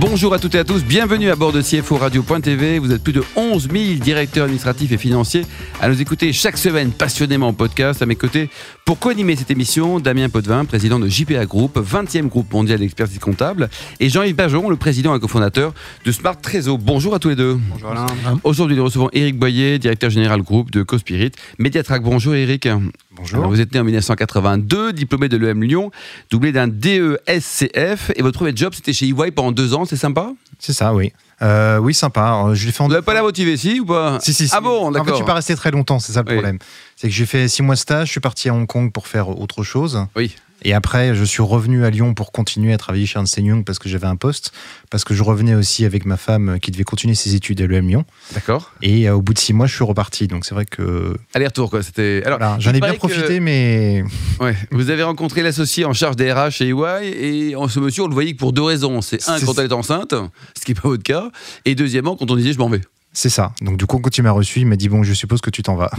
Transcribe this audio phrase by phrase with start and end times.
[0.00, 2.78] Bonjour à toutes et à tous, bienvenue à bord de CFO Radio.tv.
[2.78, 5.44] Vous êtes plus de 11 000 directeurs administratifs et financiers
[5.80, 8.00] à nous écouter chaque semaine passionnément en podcast.
[8.00, 8.48] À mes côtés,
[8.84, 13.68] pour co-animer cette émission, Damien Potvin, président de JPA Group, 20e groupe mondial d'expertise comptable,
[14.00, 15.74] et Jean-Yves Bajon, le président et cofondateur
[16.04, 16.78] de Smart Trésor.
[16.78, 17.58] Bonjour à tous les deux.
[17.70, 18.06] Bonjour Alain.
[18.44, 22.02] Aujourd'hui, nous recevons Éric Boyer, directeur général groupe de CoSpirit, Mediatrack.
[22.02, 22.66] Bonjour Éric.
[23.14, 23.40] Bonjour.
[23.40, 25.90] Alors, vous êtes né en 1982, diplômé de l'EM Lyon,
[26.30, 30.32] doublé d'un DESCF, et votre premier job, c'était chez EY pendant deux ans, c'est sympa?
[30.58, 31.12] C'est ça, oui.
[31.42, 32.22] Euh, oui, sympa.
[32.22, 32.86] Alors, Je l'ai fait en.
[32.86, 34.18] Vous n'avez pas la motivé, si ou pas?
[34.20, 34.54] Si, si, si.
[34.56, 35.16] Ah bon, En fait, je d'accord.
[35.16, 36.34] suis pas resté très longtemps, c'est ça le Oui.
[36.36, 36.58] problème.
[37.02, 39.08] C'est que j'ai fait six mois de stage, je suis parti à Hong Kong pour
[39.08, 40.06] faire autre chose.
[40.14, 40.36] Oui.
[40.64, 43.80] Et après, je suis revenu à Lyon pour continuer à travailler chez Ernst Young parce
[43.80, 44.52] que j'avais un poste,
[44.88, 47.88] parce que je revenais aussi avec ma femme qui devait continuer ses études à l'EM
[47.88, 48.04] Lyon.
[48.34, 48.70] D'accord.
[48.82, 50.28] Et euh, au bout de six mois, je suis reparti.
[50.28, 51.82] Donc c'est vrai que Aller-retour, quoi.
[51.82, 52.22] C'était.
[52.24, 54.04] Alors, voilà, j'en ai bien que- profité, mais
[54.38, 54.54] Ouais.
[54.70, 58.06] Vous avez rencontré l'associé en charge des RH chez EY, et en ce monsieur, on
[58.06, 59.02] le voyait que pour deux raisons.
[59.02, 60.14] C'est un, quand elle est enceinte,
[60.56, 61.32] ce qui n'est pas votre cas,
[61.64, 62.80] et deuxièmement, quand on disait je m'en vais.
[63.12, 63.52] C'est ça.
[63.60, 65.62] Donc du coup, quand il m'a reçu, il m'a dit bon, je suppose que tu
[65.62, 65.90] t'en vas.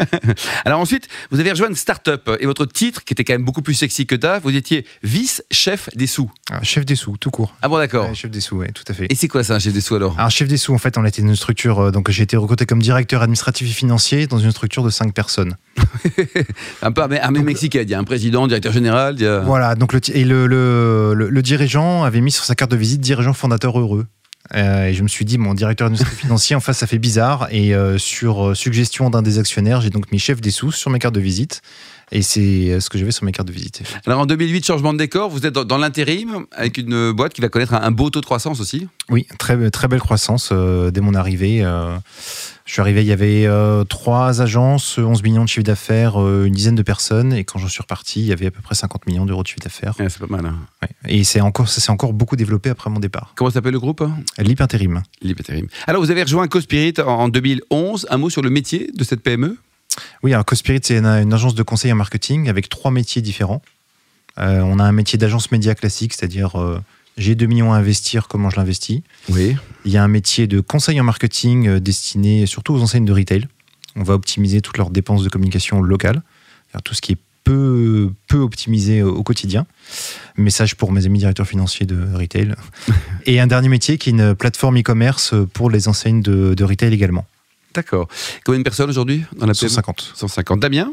[0.64, 3.62] Alors ensuite, vous avez rejoint une start-up, et votre titre, qui était quand même beaucoup
[3.62, 6.30] plus sexy que DAF, vous étiez vice-chef des sous.
[6.50, 7.54] Ah, chef des sous, tout court.
[7.62, 8.08] Ah bon, d'accord.
[8.08, 9.06] Ouais, chef des sous, oui, tout à fait.
[9.10, 10.14] Et c'est quoi ça, un chef des sous alors?
[10.18, 11.78] Alors, chef des sous, en fait, on était une structure.
[11.80, 15.12] euh, donc, j'ai été recruté comme directeur administratif et financier dans une structure de cinq
[15.14, 15.56] personnes.
[16.82, 17.84] Un peu armée, armée mexicaine.
[17.86, 19.40] Il y a un président, directeur général, il y a.
[19.40, 19.74] Voilà.
[19.74, 23.00] Donc, le, et le, le, le- le dirigeant avait mis sur sa carte de visite
[23.00, 24.06] dirigeant fondateur heureux.
[24.54, 27.48] Euh, et je me suis dit, mon directeur administratif financier, en face, ça fait bizarre.
[27.50, 30.90] Et euh, sur euh, suggestion d'un des actionnaires, j'ai donc mis chef des sous sur
[30.90, 31.62] mes cartes de visite.
[32.12, 33.82] Et c'est euh, ce que j'avais sur mes cartes de visite.
[34.06, 37.40] Alors en 2008, changement de décor, vous êtes dans, dans l'intérim avec une boîte qui
[37.40, 38.88] va connaître un, un beau taux de croissance aussi.
[39.10, 41.62] Oui, très, très belle croissance euh, dès mon arrivée.
[41.64, 41.96] euh,
[42.66, 46.52] je suis arrivé, il y avait euh, trois agences, 11 millions de chiffre d'affaires, une
[46.52, 47.32] dizaine de personnes.
[47.32, 49.48] Et quand j'en suis reparti, il y avait à peu près 50 millions d'euros de
[49.48, 49.94] chiffre d'affaires.
[49.98, 50.46] Ouais, c'est pas mal.
[50.46, 50.56] hein.
[50.82, 50.88] Ouais.
[51.08, 53.32] Et c'est encore, ça s'est encore beaucoup développé après mon départ.
[53.36, 54.04] Comment s'appelle le groupe?
[54.38, 55.02] L'IP intérim.
[55.22, 55.66] Lip Intérim.
[55.88, 58.06] Alors vous avez rejoint CoSpirit en, en 2011.
[58.10, 59.56] Un mot sur le métier de cette PME
[60.22, 63.62] Oui, alors Cospirit, c'est une, une agence de conseil en marketing avec trois métiers différents.
[64.38, 66.80] Euh, on a un métier d'agence média classique, c'est-à-dire euh,
[67.16, 69.02] j'ai 2 millions à investir, comment je l'investis.
[69.28, 69.56] Oui.
[69.84, 73.12] Il y a un métier de conseil en marketing euh, destiné surtout aux enseignes de
[73.12, 73.48] retail.
[73.96, 76.22] On va optimiser toutes leurs dépenses de communication locales,
[76.68, 79.66] c'est-à-dire tout ce qui est peu, peu optimisé au, au quotidien.
[80.36, 82.54] Message pour mes amis directeurs financiers de retail.
[83.26, 86.94] Et un dernier métier qui est une plateforme e-commerce pour les enseignes de, de retail
[86.94, 87.26] également.
[87.74, 88.08] D'accord.
[88.44, 90.12] Combien de personnes aujourd'hui dans la PME 150.
[90.14, 90.60] 150.
[90.60, 90.92] Damien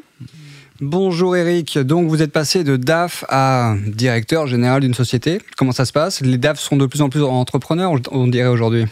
[0.80, 5.42] Bonjour Eric, donc vous êtes passé de DAF à directeur général d'une société.
[5.58, 6.22] Comment ça se passe?
[6.22, 8.86] Les DAF sont de plus en plus entrepreneurs, on dirait aujourd'hui.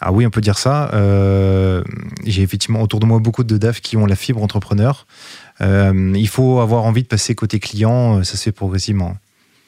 [0.00, 0.90] Ah oui, on peut dire ça.
[0.94, 1.82] Euh,
[2.24, 5.06] J'ai effectivement autour de moi beaucoup de DAF qui ont la fibre entrepreneur.
[5.60, 9.16] Euh, il faut avoir envie de passer côté client, euh, ça se fait progressivement.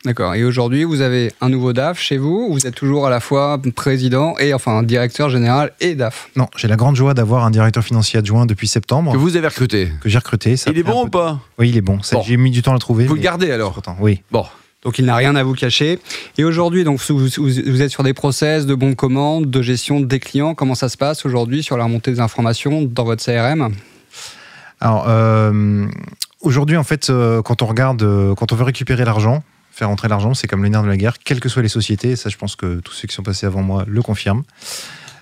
[0.06, 0.34] D'accord.
[0.36, 2.48] Et aujourd'hui, vous avez un nouveau DAF chez vous.
[2.52, 6.30] Vous êtes toujours à la fois président et enfin directeur général et DAF?
[6.36, 9.36] Non, j'ai la grande joie d'avoir un directeur financier adjoint depuis septembre que que, vous
[9.36, 9.90] avez recruté.
[10.04, 10.56] j'ai recruté.
[10.56, 11.32] Ça Il est bon ou pas?
[11.32, 11.98] De- Oui, il est bon.
[12.24, 13.06] J'ai mis du temps à le trouver.
[13.06, 13.82] Vous le gardez alors?
[14.00, 14.22] Oui.
[14.30, 14.44] Bon.
[14.84, 15.98] Donc il n'a rien à vous cacher.
[16.38, 19.60] Et aujourd'hui, donc vous, vous- vous êtes sur des process de bons de commande, de
[19.62, 20.54] gestion des clients.
[20.54, 23.72] Comment ça se passe aujourd'hui sur la remontée des informations dans votre CRM
[24.80, 25.86] Alors, euh,
[26.42, 29.42] aujourd'hui, en fait, euh, quand on regarde, euh, quand on veut récupérer l'argent,
[29.76, 32.16] faire entrer l'argent, c'est comme le nerf de la guerre, quelles que soient les sociétés.
[32.16, 34.42] Ça, je pense que tous ceux qui sont passés avant moi le confirment.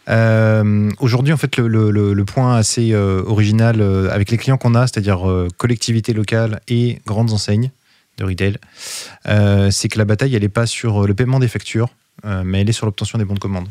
[0.08, 4.86] Euh, aujourd'hui, en fait, le, point assez euh, original euh, avec les clients qu'on a,
[4.86, 5.26] c'est-à-dire
[5.56, 7.72] collectivités locales et grandes enseignes
[8.18, 8.58] de retail,
[9.72, 11.88] c'est que la bataille, elle n'est pas sur le paiement des factures,
[12.22, 13.66] mais elle est sur l'obtention des bons de commande.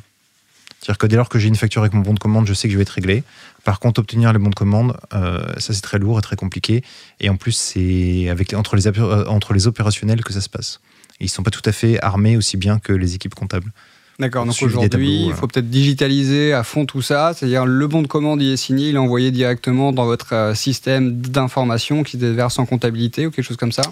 [0.84, 2.68] C'est-à-dire que dès lors que j'ai une facture avec mon bon de commande, je sais
[2.68, 3.24] que je vais être réglé.
[3.64, 6.84] Par contre, obtenir les bons de commande, euh, ça c'est très lourd et très compliqué.
[7.22, 10.82] Et en plus, c'est avec entre les, euh, entre les opérationnels que ça se passe.
[11.22, 13.72] Ils ne sont pas tout à fait armés aussi bien que les équipes comptables.
[14.20, 18.08] D'accord, donc aujourd'hui, il faut peut-être digitaliser à fond tout ça, c'est-à-dire le bon de
[18.08, 22.18] commande il est signé, il est envoyé directement dans votre euh, système d'information qui se
[22.18, 23.84] déverse en comptabilité ou quelque chose comme ça?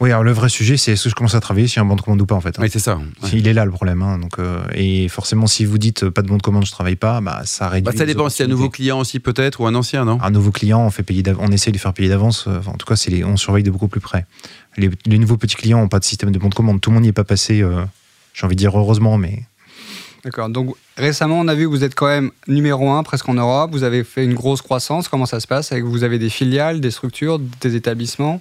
[0.00, 1.96] Oui, alors le vrai sujet, c'est est-ce que je commence à travailler si un bon
[1.96, 2.50] de commande ou pas en fait.
[2.50, 2.62] hein.
[2.62, 2.96] Oui, c'est ça.
[2.98, 3.30] Ouais.
[3.32, 4.00] Il est là le problème.
[4.02, 4.18] hein.
[4.18, 6.94] donc, euh, et forcément, si vous dites euh, pas de bon de commande, je travaille
[6.94, 7.90] pas, bah, ça réduit.
[7.92, 10.18] Bah, ça dépend si c'est un nouveau client aussi peut-être ou un ancien, non?
[10.22, 12.44] Un nouveau client, on, fait payer on essaie de les faire payer d'avance.
[12.46, 14.24] euh, enfin, en tout cas, les- on surveille de beaucoup plus près.
[14.76, 16.80] Les, les nouveaux petits clients n'ont pas de système de bon de commande.
[16.80, 17.60] Tout le monde n'y est pas passé.
[17.62, 17.82] euh,
[18.34, 19.42] J'ai envie de dire heureusement, mais
[20.24, 23.34] D'accord, donc récemment on a vu que vous êtes quand même numéro un presque en
[23.34, 25.72] Europe, vous avez fait une grosse croissance, comment ça se passe?
[25.72, 28.40] Vous avez des filiales, des structures, des établissements?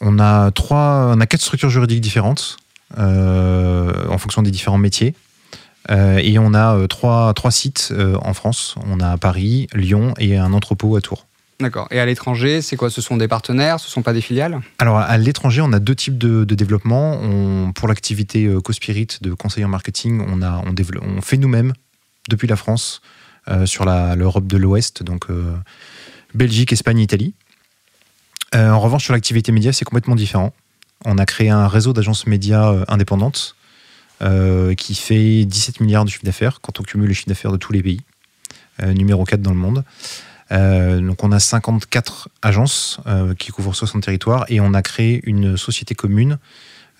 [0.00, 2.56] On a trois, on a quatre structures juridiques différentes
[2.98, 5.14] euh, en fonction des différents métiers.
[5.90, 7.92] Euh, et on a euh, trois, trois sites
[8.22, 8.74] en France.
[8.86, 11.26] On a Paris, Lyon et un entrepôt à Tours.
[11.60, 11.88] D'accord.
[11.90, 12.88] Et à l'étranger, c'est quoi?
[12.88, 13.78] Ce sont des partenaires?
[13.80, 14.60] Ce sont pas des filiales?
[14.78, 17.18] Alors à l'étranger, on a deux types de, de développement.
[17.20, 21.36] On- pour l'activité euh, CoSpirit de conseiller en marketing, on, a, on, développe- on fait
[21.36, 21.74] nous-mêmes
[22.30, 23.02] depuis la France
[23.48, 25.54] euh, sur l'Europe de l'Ouest, donc euh,
[26.34, 27.34] Belgique, Espagne, Italie.
[28.54, 30.52] Euh, en revanche, sur l'activité média, c'est complètement différent.
[31.04, 33.54] On a créé un réseau d'agences médias euh, indépendantes
[34.22, 37.56] euh, qui fait 17 milliards de chiffre d'affaires quand on cumule le chiffre d'affaires de
[37.56, 38.00] tous les pays,
[38.82, 39.84] numéro 4 dans le monde.
[40.50, 42.98] Donc on a 54 agences
[43.38, 46.38] qui couvrent 60 territoires et on a créé une société commune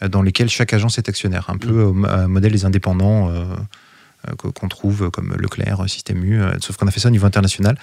[0.06, 3.32] dans lesquelles chaque agence est actionnaire, un peu au mo- modèle des indépendants
[4.38, 7.76] qu'on trouve comme Leclerc, Système U, sauf qu'on a fait ça au niveau international.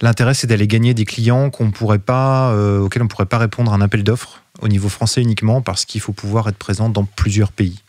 [0.00, 3.80] L'intérêt, c'est d'aller gagner des clients euh, auxquels on ne pourrait pas répondre à un
[3.80, 7.80] appel d'offres au niveau français uniquement parce qu'il faut pouvoir être présent dans plusieurs pays.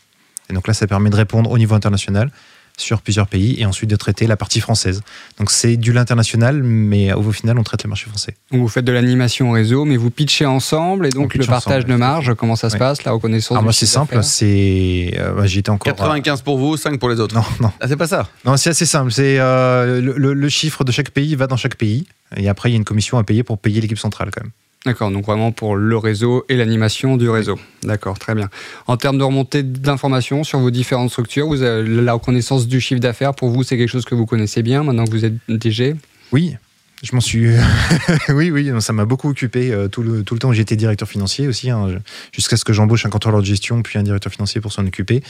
[0.50, 2.31] Et donc là, ça permet de répondre au niveau international
[2.77, 5.01] sur plusieurs pays et ensuite de traiter la partie française.
[5.39, 8.36] Donc c'est du l'international, mais au final, on traite le marché français.
[8.51, 11.45] Donc vous faites de l'animation au réseau, mais vous pitchez ensemble et On donc le
[11.45, 12.80] partage ensemble, de marge, comment ça se Ouais.
[12.80, 15.13] passe, la reconnaissance Alors du moi, c'est simple, c'est.
[15.18, 15.94] euh, bah, J'étais encore.
[15.95, 17.36] 95 pour vous, 5 pour les autres.
[17.36, 17.72] Non, non.
[17.80, 18.27] Ah, c'est pas ça.
[18.45, 19.12] Non, c'est assez simple.
[19.12, 22.06] C'est euh, le, le- le chiffre de chaque pays va dans chaque pays,
[22.36, 24.51] et après il y a une commission à payer pour payer l'équipe centrale quand même.
[24.85, 27.57] D'accord, donc vraiment pour le réseau et l'animation du réseau.
[27.81, 28.49] D'accord, très bien.
[28.85, 33.01] En termes de remontée d'informations sur vos différentes structures, vous avez la reconnaissance du chiffre
[33.01, 35.95] d'affaires, pour vous, c'est quelque chose que vous connaissez bien maintenant que vous êtes DG
[36.31, 36.55] Oui,
[37.03, 37.47] je m'en suis.
[38.30, 40.75] oui, oui, non, ça m'a beaucoup occupé euh, tout, le, tout le temps où j'étais
[40.75, 42.00] directeur financier aussi, hein,
[42.33, 45.21] jusqu'à ce que j'embauche un contrôleur de gestion puis un directeur financier pour s'en occuper.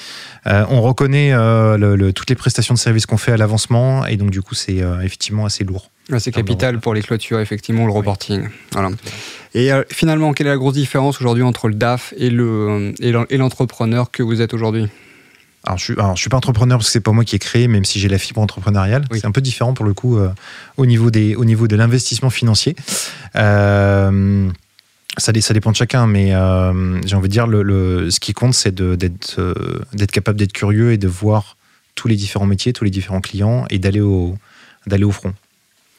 [0.47, 4.05] Euh, on reconnaît euh, le- le- toutes les prestations de services qu'on fait à l'avancement
[4.05, 5.89] et donc du coup c'est euh, effectivement assez lourd.
[6.07, 6.81] C'est Ah, bah, capital ouais.
[6.81, 7.97] pour les clôtures, effectivement, le Oui.
[7.97, 8.47] reporting.
[8.73, 8.91] Voilà.
[9.55, 13.37] Et euh, finalement, quelle est la grosse différence aujourd'hui entre le DAF et le et
[13.37, 14.87] l'entrepreneur que vous êtes aujourd'hui?
[15.65, 17.67] Alors je, alors, je suis pas entrepreneur parce que c'est pas moi qui ai créé,
[17.67, 19.03] même si j'ai la fibre entrepreneuriale.
[19.11, 19.19] Oui.
[19.19, 20.29] C'est un peu différent pour le coup euh,
[20.77, 22.75] au, niveau des, au niveau de l'investissement financier.
[23.35, 24.47] Euh,
[25.17, 28.19] ça, dé- ça dépend de chacun, mais euh, j'ai envie de dire, le, le- ce
[28.19, 29.39] qui compte, c'est d'être
[29.93, 31.57] d'être capable d'être curieux et de voir
[31.95, 34.37] tous les différents métiers, tous les différents clients et d'aller au,
[34.85, 35.33] d'aller au front.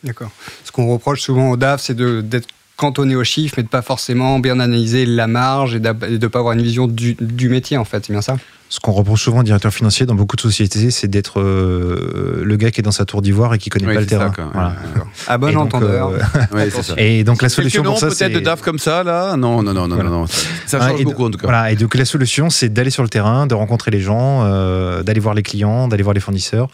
[0.05, 0.31] D'accord.
[0.65, 4.39] Ce qu'on reproche souvent au DAF, c'est d'être cantonné aux chiffres, mais de pas forcément
[4.39, 8.05] bien analyser la marge et de pas avoir une vision du, du métier, en fait.
[8.05, 8.37] C'est bien ça?
[8.69, 12.57] Ce qu'on reproche souvent au directeur financier dans beaucoup de sociétés, c'est d'être euh, le
[12.57, 14.33] gars qui est dans sa tour d'ivoire et qui connaît Oui, pas le ça, terrain.
[14.53, 14.69] Voilà.
[14.71, 15.03] Ouais.
[15.29, 16.09] À bon Et donc, entendeur.
[16.11, 16.19] euh,
[16.53, 16.95] Ouais, ça.
[16.97, 19.37] et donc la solution pour ça, peut-être c'est de DAF comme ça, là?
[19.37, 20.11] Non, non, non, non, Voilà.
[20.11, 20.27] non.
[20.27, 21.47] Ça Ah, change de- beaucoup, en tout cas.
[21.47, 25.05] Voilà, et donc la solution, c'est d'aller sur le terrain, de rencontrer les gens, euh,
[25.05, 26.69] d'aller voir les clients, d'aller voir les fournisseurs.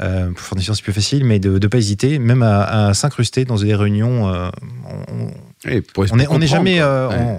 [0.00, 2.94] Euh, pour les fournisseurs, c'est plus facile, mais de ne pas hésiter, même à, à
[2.94, 4.28] s'incruster dans des réunions.
[4.28, 4.50] euh,
[5.08, 5.66] on-
[6.38, 6.80] n'est jamais.
[6.80, 7.08] euh.
[7.08, 7.16] Ouais.
[7.18, 7.38] on,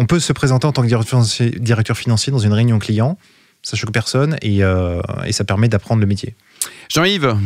[0.00, 3.18] on peut se présenter en tant que directeur financier, directeur financier dans une réunion client,
[3.62, 6.34] ça choque personne et, euh, et ça permet d'apprendre le métier.
[6.88, 7.36] Jean-Yves,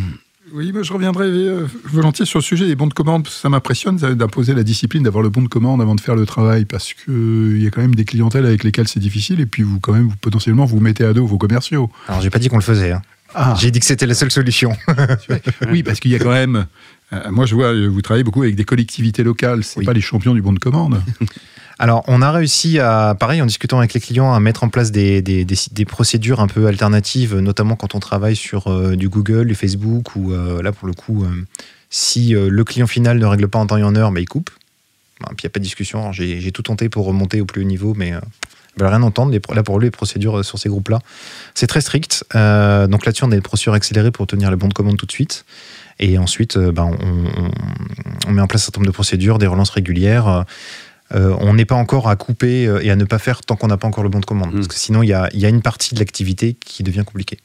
[0.53, 3.25] Oui, moi, je reviendrai euh, volontiers sur le sujet des bons de commande.
[3.25, 6.15] parce que Ça m'impressionne d'imposer la discipline, d'avoir le bon de commande avant de faire
[6.15, 9.47] le travail, parce qu'il y a quand même des clientèles avec lesquelles c'est difficile, et
[9.47, 11.91] puis vous, quand même, vous, potentiellement, vous mettez à dos vos commerciaux.
[12.09, 12.93] Alors, j'ai pas dit qu'on le faisait.
[12.93, 13.03] hein.
[13.35, 14.77] Ah, J'ai dit que c'était la seule solution.
[15.73, 16.67] oui, parce qu'il y a quand même.
[17.12, 19.85] euh, moi, je vois, euh, vous travaillez beaucoup avec des collectivités locales, c'est Oui.
[19.85, 21.03] pas les champions du bon de commande.
[21.79, 24.93] Alors, on a réussi à, pareil, en discutant avec les clients, à mettre en place
[24.93, 30.15] des, procédures un peu alternatives, notamment quand on travaille sur euh, du Google, du Facebook,
[30.17, 31.29] ou euh, là, pour le coup, euh,
[31.91, 34.51] si le client final ne règle pas en temps et en heure, bah, il coupe.
[35.20, 36.13] Puis il n'y a pas de discussion.
[36.13, 38.13] J'ai tout tenté pour remonter au plus haut niveau, mais
[38.81, 39.32] rien entendre.
[39.55, 40.98] Là, pour lui, les procédures sur ces groupes-là,
[41.55, 42.25] c'est très strict.
[42.34, 45.13] Donc là-dessus, on a des procédures accélérées pour tenir les bons de commande tout de
[45.13, 45.44] suite.
[46.01, 47.51] Et ensuite, ben, on-
[48.29, 50.44] on met en place un certain nombre de procédures, des relances régulières.
[51.13, 53.69] Euh, on n'est pas encore à couper euh, et à ne pas faire tant qu'on
[53.69, 54.53] n'a pas encore le bon de commande.
[54.53, 54.55] Mm.
[54.55, 57.05] Parce que sinon, il y a, il y a une partie de l'activité qui devient
[57.06, 57.39] compliquée.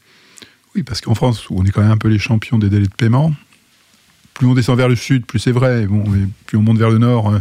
[0.76, 2.88] Oui, parce qu'en France, où on est quand même un peu les champions des délais
[2.88, 3.34] de paiement,
[4.40, 5.86] plus on descend vers le sud, plus c'est vrai.
[5.86, 7.40] Bon, mais plus on monte vers le nord, euh,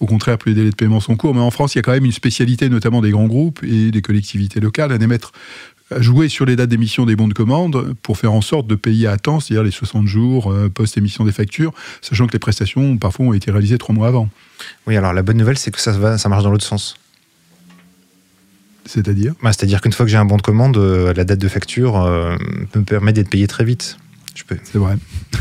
[0.00, 1.34] au contraire, plus les délais de paiement sont courts.
[1.34, 3.90] Mais en France, il y a quand même une spécialité, notamment des grands groupes et
[3.90, 5.32] des collectivités locales, à émettre
[5.90, 9.06] jouer sur les dates d'émission des bons de commande pour faire en sorte de payer
[9.06, 13.26] à temps, c'est-à-dire les 60 jours euh, post-émission des factures, sachant que les prestations, parfois,
[13.26, 14.28] ont été réalisées trois mois avant.
[14.86, 16.96] Oui, alors la bonne nouvelle, c'est que ça, va, ça marche dans l'autre sens.
[18.86, 19.34] C'est-à-dire?
[19.42, 22.02] Bah, C'est-à-dire qu'une fois que j'ai un bon de commande, euh, la date de facture
[22.02, 22.36] euh,
[22.74, 23.98] me permet d'être payé très vite.
[24.34, 24.56] Je peux.
[24.64, 24.96] C'est vrai.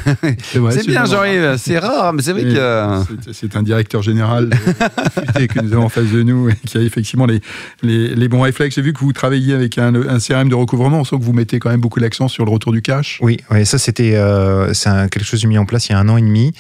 [0.44, 3.04] C'est vrai, C'est bien, Jean-Yves, c'est rare, mais c'est vrai Oui, a.
[3.24, 6.78] c'est- C'est un directeur général futé que nous avons en face de nous et qui
[6.78, 7.42] a effectivement les,
[7.82, 8.76] les, les bons réflexes.
[8.76, 11.00] J'ai vu que vous travaillez avec un, un CRM de recouvrement.
[11.00, 13.18] On sent que vous mettez quand même beaucoup l'accent sur le retour du cash.
[13.22, 15.94] Oui, ouais, ça c'était euh, c'est un- quelque chose que j'ai mis en place il
[15.94, 16.52] y a un an et demi.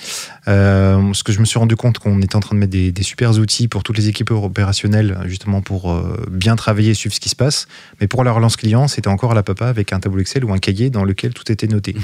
[0.47, 2.91] Euh, ce que je me suis rendu compte qu'on était en train de mettre des,
[2.91, 7.13] des super outils pour toutes les équipes opérationnelles, justement pour euh, bien travailler et suivre
[7.15, 7.67] ce qui se passe.
[8.01, 10.53] Mais pour la relance client, c'était encore à la papa avec un tableau Excel ou
[10.53, 11.95] un cahier dans lequel tout était noté.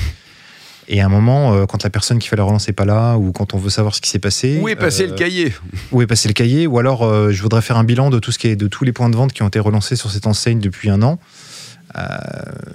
[0.91, 3.15] Et à un moment, euh, quand la personne qui fait la relance n'est pas là,
[3.17, 5.53] ou quand on veut savoir ce qui s'est passé, Où est passé euh, le cahier
[5.91, 8.31] où est passé le cahier, ou alors euh, je voudrais faire un bilan de tout
[8.31, 10.25] ce qui est de tous les points de vente qui ont été relancés sur cette
[10.27, 11.19] enseigne depuis un an.
[11.97, 12.01] Euh,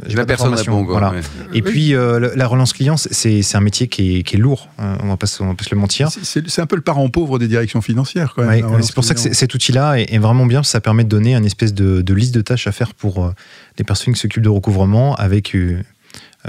[0.09, 0.85] j'ai La personne répond.
[0.85, 0.99] Quoi.
[0.99, 1.11] voilà.
[1.13, 1.21] ouais.
[1.53, 4.69] Et puis euh, la relance client, c'est c'est un métier qui est, qui est lourd.
[4.79, 6.09] hein, on va pas se, on va pas se le mentir.
[6.11, 8.35] C'est- un peu le parent pauvre des directions financières.
[8.39, 10.59] Ouais, c'est pour ça que cet outil-là est, est vraiment bien.
[10.61, 12.93] parce que Ça permet de donner une espèce de, de liste de tâches à faire
[12.95, 13.31] pour euh,
[13.79, 15.81] les personnes qui s'occupent de recouvrement avec euh,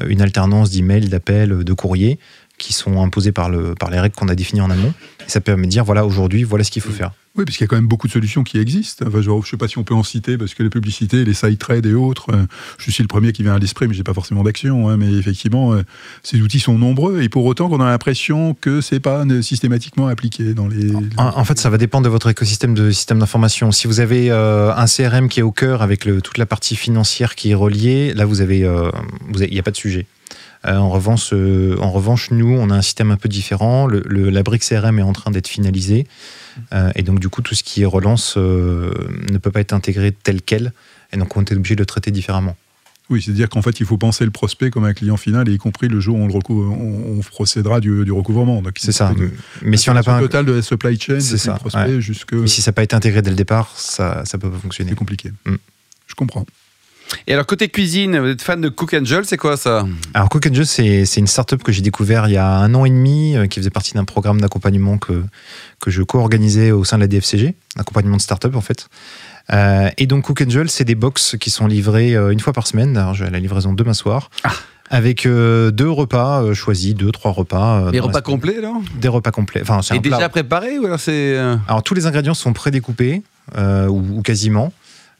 [0.07, 2.19] une alternance d'emails, d'appels, de courriers
[2.57, 4.93] qui sont imposés par, le, par les règles qu'on a définies en amont.
[5.25, 7.11] Et ça permet de dire voilà, aujourd'hui, voilà ce qu'il faut faire.
[7.37, 9.03] Oui, parce qu'il y a quand même beaucoup de solutions qui existent.
[9.05, 11.33] Enfin, je ne sais pas si on peut en citer, parce que les publicités, les
[11.33, 12.45] side trades et autres, euh,
[12.77, 14.87] je suis le premier qui vient à l'esprit, mais j'ai pas forcément d'action.
[14.87, 15.83] hein, mais effectivement, euh,
[16.23, 20.07] ces outils sont nombreux, et pour autant qu'on a l'impression que c'est pas euh, systématiquement
[20.07, 20.95] appliqué dans les.
[20.95, 23.69] En, en fait, ça va dépendre de votre écosystème de système d'information.
[23.73, 26.77] Si vous avez euh, un CRM qui est au cœur avec le- toute la partie
[26.77, 30.05] financière qui est reliée, là, vous avez- il n'y a pas de sujet.
[30.67, 33.85] Euh, en, revanche, euh, en revanche, nous, on a un système un peu différent.
[33.87, 36.07] Le- le- la brique CRM est en train d'être finalisée.
[36.73, 40.11] Euh, et donc, du coup, tout ce qui est relance ne peut pas être intégré
[40.11, 40.73] tel quel.
[41.13, 42.55] Et donc, on est obligé de le traiter différemment.
[43.11, 45.57] Oui, c'est-à-dire qu'en fait, il faut penser le prospect comme un client final, et y
[45.59, 48.63] compris le jour où on, le on, on procédera du, du recouvrement.
[48.79, 49.13] C'est ça.
[49.15, 49.29] de-
[49.61, 52.33] Mais si on n'a pas un- total de la supply chain, C'est ça, prospect jusque.
[52.33, 54.89] mais si ça n'a pas été intégré dès le départ, ça ne peut pas fonctionner.
[54.89, 55.31] C'est compliqué.
[55.45, 55.55] Mm.
[56.07, 56.47] Je comprends.
[57.27, 59.85] Et alors, côté cuisine, vous êtes fan de Cook Angel, c'est quoi ça?
[60.13, 62.85] Alors Cook Joe, c'est c'est une startup que j'ai découvert il y a un an
[62.85, 65.23] et demi, euh, qui faisait partie d'un programme d'accompagnement que,
[65.79, 68.87] que je co-organisais au sein de la DFCG, accompagnement de startup en fait.
[69.53, 72.65] Euh, et donc Cook Angel, c'est des box qui sont livrés euh, une fois par
[72.67, 72.97] semaine.
[72.97, 74.29] Alors j'ai la livraison demain soir.
[74.91, 77.85] Avec euh, deux repas euh, choisis, deux, trois repas.
[77.87, 79.61] euh, la repas complets, là Des repas complets.
[79.63, 80.17] Enfin, c'est Et un plat.
[80.17, 81.37] déjà préparés ou alors c'est.
[81.67, 83.21] Alors tous les ingrédients sont prédécoupés,
[83.57, 84.71] ou, ou quasiment.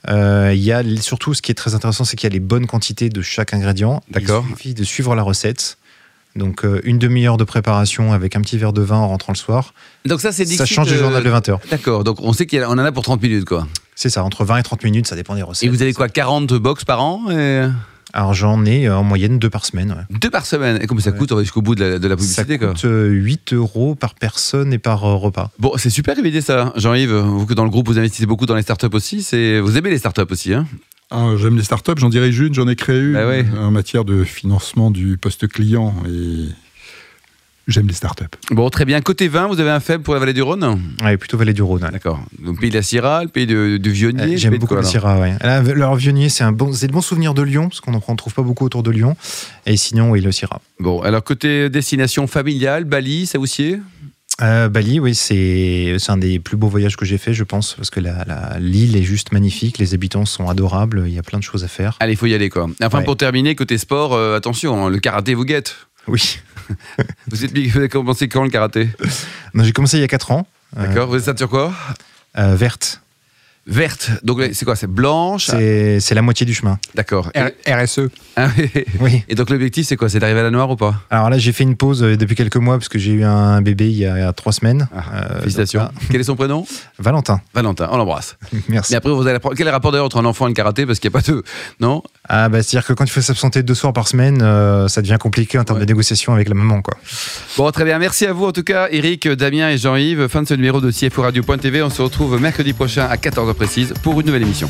[0.10, 2.40] Euh, Il y a surtout ce qui est très intéressant, c'est qu'il y a les
[2.40, 4.02] bonnes quantités de chaque ingrédient.
[4.10, 4.46] D'accord.
[4.50, 5.78] Il suffit de suivre la recette.
[6.36, 9.38] Donc euh, une demi-heure de préparation avec un petit verre de vin en rentrant le
[9.38, 9.74] soir.
[10.06, 11.60] Donc, ça, c'est Ça change du euh, journal de 20 heures.
[11.72, 13.68] D'accord, donc on sait qu'on en a pour 30 minutes, quoi.
[13.96, 15.68] C'est ça, entre 20 et 30 minutes, ça dépend des recettes.
[15.68, 17.68] Et vous avez quoi 40 box par an et...
[18.16, 19.92] Alors j'en ai euh, en moyenne deux par semaine.
[19.92, 20.18] ouais.
[20.20, 20.80] Deux par semaine.
[20.82, 21.18] Et comme ça Ouais.
[21.18, 22.70] coûte on va jusqu'au bout de la, de la Ça publicité, quoi.
[22.70, 25.52] coûte euh, 8 euros par personne et par euh, repas.
[25.60, 27.14] Bon, c'est super comme idée ça, Jean-Yves.
[27.14, 29.90] Vous que dans le groupe vous investissez beaucoup dans les startups aussi, c'est vous aimez
[29.90, 30.66] les startups aussi, hein
[31.12, 33.46] Ah, J'aime les startups, j'en dirige une, j'en ai créé une Bah ouais.
[33.60, 36.46] en matière de financement du poste client et
[37.68, 38.24] j'aime les startups.
[38.52, 39.02] Bon, très bien.
[39.02, 41.62] Côté vin, vous avez un faible pour la vallée du Rhône Ouais, plutôt Vallée du
[41.62, 41.84] Rhône.
[41.84, 41.92] ouais.
[41.92, 42.20] D'accord.
[42.40, 44.24] Donc pays de la Syrah, le pays de- du Vionnier.
[44.24, 45.38] Euh, le J'aime beaucoup quoi, le alors Syrah.
[45.42, 48.00] Là, leur Vionnier, c'est un bon, c'est de bons souvenirs de Lyon, parce qu'on n'en
[48.16, 49.16] trouve pas beaucoup autour de Lyon.
[49.66, 50.62] Et sinon, oui, le Syrah.
[50.80, 53.80] Bon, alors côté destination familiale, Bali, ça vous sied?
[54.42, 57.74] Euh, Bali, oui, c'est c'est un des plus beaux voyages que j'ai fait, je pense,
[57.76, 61.24] parce que la- la- l'île est juste magnifique, les habitants sont adorables, il y a
[61.24, 61.96] plein de choses à faire.
[62.02, 62.68] Allez, il faut y aller quoi.
[62.84, 63.04] Enfin, Ouais.
[63.06, 65.76] pour terminer, côté sport, euh, attention, hein, le karaté vous guette.
[66.08, 66.40] Oui.
[67.28, 68.90] Vous, êtes, vous avez commencé quand le karaté
[69.54, 70.48] Non, J'ai commencé il y a 4 ans.
[70.78, 71.08] Euh, D'accord.
[71.10, 71.72] Vous êtes ceinture quoi
[72.38, 73.02] euh, verte.
[73.68, 74.12] Verte.
[74.24, 76.78] Donc c'est quoi C'est blanche C'est c'est la moitié du chemin.
[76.94, 77.32] D'accord.
[77.34, 78.02] Et, RSE.
[78.36, 78.50] Ah,
[79.00, 79.24] oui.
[79.28, 81.52] Et donc l'objectif, c'est quoi C'est d'arriver à la noire ou pas Alors là, j'ai
[81.52, 84.06] fait une pause euh, depuis quelques mois parce que j'ai eu un bébé il y
[84.06, 84.88] a 3 semaines.
[84.96, 85.82] Ah, Euh, Félicitations.
[85.82, 86.66] donc Quel est son prénom
[87.00, 87.42] Valentin.
[87.56, 87.88] Valentin.
[87.92, 88.38] On l'embrasse.
[88.70, 88.94] Merci.
[88.94, 90.56] Mais après, vous allez apprendre- quel est le rapport d'ailleurs entre un enfant et le
[90.56, 90.86] karaté?
[90.86, 91.44] Parce qu'il n'y a pas de.
[91.80, 92.04] Non?
[92.28, 95.18] Ah bah c'est-à-dire que quand il faut s'absenter deux soirs par semaine, euh, ça devient
[95.20, 95.86] compliqué en termes Ouais.
[95.86, 96.96] de négociation avec la maman, quoi.
[97.58, 98.00] Bon, très bien.
[98.00, 100.28] Merci à vous en tout cas, Eric, Damien et Jean-Yves.
[100.28, 101.82] Fin de ce numéro de CFO Radio.tv.
[101.84, 104.70] On se retrouve mercredi prochain à 14h précise pour une nouvelle émission.